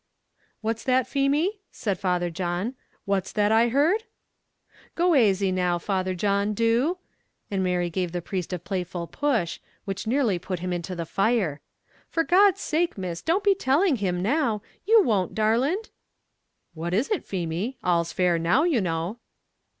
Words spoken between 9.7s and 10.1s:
which